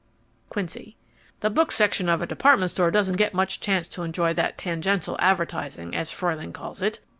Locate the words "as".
5.95-6.11